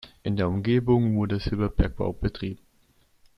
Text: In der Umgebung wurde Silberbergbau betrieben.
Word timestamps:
In 0.23 0.35
der 0.35 0.47
Umgebung 0.49 1.15
wurde 1.15 1.39
Silberbergbau 1.39 2.13
betrieben. 2.13 2.65